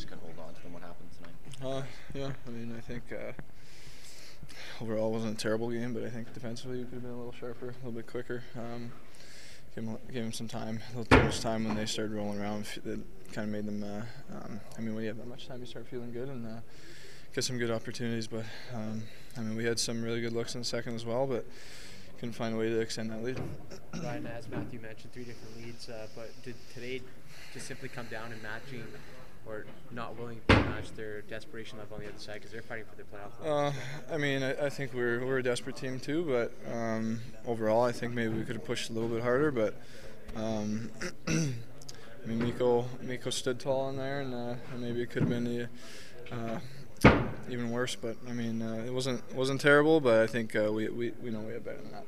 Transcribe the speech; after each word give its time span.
just 0.00 0.08
couldn't 0.08 0.24
hold 0.24 0.48
on 0.48 0.54
to 0.54 0.62
them. 0.62 0.72
What 0.72 0.82
happened 0.82 1.10
tonight? 1.12 1.76
Uh, 1.76 1.82
yeah, 2.14 2.30
I 2.46 2.50
mean, 2.50 2.74
I 2.76 2.80
think 2.80 3.02
uh, 3.12 3.32
overall 4.82 5.08
it 5.08 5.12
wasn't 5.12 5.38
a 5.38 5.42
terrible 5.42 5.70
game, 5.70 5.92
but 5.92 6.04
I 6.04 6.08
think 6.08 6.32
defensively 6.32 6.78
we 6.78 6.84
could 6.84 6.94
have 6.94 7.02
been 7.02 7.12
a 7.12 7.16
little 7.16 7.34
sharper, 7.38 7.68
a 7.68 7.72
little 7.84 7.92
bit 7.92 8.06
quicker. 8.06 8.42
Um, 8.56 8.92
give 9.74 9.84
them, 9.84 9.98
give 10.06 10.22
them 10.22 10.32
some 10.32 10.48
time, 10.48 10.80
a 10.94 10.98
little 10.98 11.18
too 11.18 11.22
much 11.22 11.40
time 11.40 11.66
when 11.66 11.76
they 11.76 11.84
started 11.84 12.14
rolling 12.14 12.40
around. 12.40 12.64
That 12.84 13.00
kind 13.32 13.46
of 13.46 13.48
made 13.48 13.66
them. 13.66 13.84
Uh, 13.84 14.36
um, 14.36 14.60
I 14.78 14.80
mean, 14.80 14.94
when 14.94 15.04
you 15.04 15.08
have 15.08 15.18
that 15.18 15.28
much 15.28 15.48
time, 15.48 15.60
you 15.60 15.66
start 15.66 15.86
feeling 15.86 16.12
good 16.12 16.28
and 16.28 16.46
uh, 16.46 16.60
get 17.34 17.44
some 17.44 17.58
good 17.58 17.70
opportunities. 17.70 18.26
But 18.26 18.46
um, 18.74 19.02
I 19.36 19.40
mean, 19.40 19.54
we 19.54 19.64
had 19.64 19.78
some 19.78 20.02
really 20.02 20.22
good 20.22 20.32
looks 20.32 20.54
in 20.54 20.62
the 20.62 20.66
second 20.66 20.94
as 20.94 21.04
well, 21.04 21.26
but 21.26 21.44
couldn't 22.18 22.32
find 22.32 22.54
a 22.54 22.58
way 22.58 22.70
to 22.70 22.80
extend 22.80 23.10
that 23.10 23.22
lead. 23.22 23.38
Ryan, 24.02 24.26
as 24.28 24.48
Matthew 24.48 24.80
mentioned, 24.80 25.12
three 25.12 25.24
different 25.24 25.58
leads, 25.58 25.90
uh, 25.90 26.06
but 26.16 26.30
did 26.42 26.54
today 26.72 27.02
just 27.52 27.66
simply 27.66 27.90
come 27.90 28.06
down 28.10 28.32
and 28.32 28.42
matching 28.42 28.84
or 29.46 29.64
not 29.90 30.18
willing 30.18 30.40
to 30.48 30.54
match 30.54 30.92
their 30.92 31.22
desperation 31.22 31.78
level 31.78 31.96
on 31.96 32.02
the 32.02 32.08
other 32.08 32.18
side 32.18 32.34
because 32.34 32.50
they're 32.50 32.62
fighting 32.62 32.84
for 32.88 32.96
their 32.96 33.06
playoff? 33.06 33.70
Uh, 33.70 33.72
I 34.12 34.18
mean, 34.18 34.42
I, 34.42 34.66
I, 34.66 34.70
think 34.70 34.92
we're 34.94 35.24
we're 35.24 35.38
a 35.38 35.42
desperate 35.42 35.76
team 35.76 35.98
too, 35.98 36.24
but 36.24 36.72
um, 36.72 37.20
overall, 37.46 37.84
I 37.84 37.92
think 37.92 38.12
maybe 38.12 38.34
we 38.34 38.44
could 38.44 38.56
have 38.56 38.64
pushed 38.64 38.90
a 38.90 38.92
little 38.92 39.08
bit 39.08 39.22
harder. 39.22 39.50
But 39.50 39.74
um, 40.36 40.90
I 41.28 41.32
mean, 42.26 42.38
Mikko 42.38 42.86
Mikko 43.02 43.30
stood 43.30 43.60
tall 43.60 43.88
in 43.90 43.96
there, 43.96 44.20
and, 44.20 44.34
uh, 44.34 44.54
maybe 44.76 45.02
it 45.02 45.10
could 45.10 45.22
have 45.22 45.30
been 45.30 45.68
uh, 46.30 46.60
even 47.48 47.70
worse. 47.70 47.96
But 47.96 48.16
I 48.28 48.32
mean, 48.32 48.62
uh, 48.62 48.84
it 48.86 48.92
wasn't 48.92 49.34
wasn't 49.34 49.60
terrible. 49.60 50.00
But 50.00 50.20
I 50.20 50.26
think 50.26 50.54
uh, 50.54 50.70
we, 50.72 50.88
we 50.88 51.12
we 51.22 51.30
know 51.30 51.40
we 51.40 51.52
have 51.52 51.64
better 51.64 51.80
than 51.82 51.92
that. 51.92 52.04